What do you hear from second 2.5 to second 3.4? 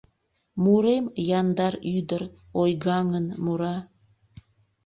ойгаҥын